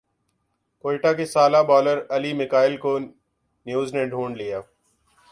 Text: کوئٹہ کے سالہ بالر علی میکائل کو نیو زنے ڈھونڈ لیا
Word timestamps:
کوئٹہ 0.85 1.11
کے 1.17 1.25
سالہ 1.33 1.61
بالر 1.67 1.97
علی 2.15 2.31
میکائل 2.33 2.77
کو 2.83 2.97
نیو 3.65 3.83
زنے 3.85 4.05
ڈھونڈ 4.11 4.37
لیا 4.37 4.59